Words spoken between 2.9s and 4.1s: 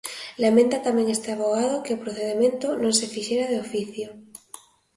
se teña feito de oficio.